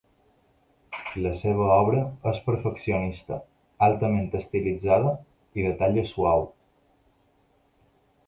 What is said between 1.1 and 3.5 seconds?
La seva obra és perfeccionista,